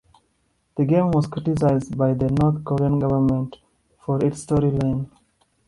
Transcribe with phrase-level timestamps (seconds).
[0.77, 3.57] The game was criticized by the North Korean government
[4.03, 5.11] for its storyline.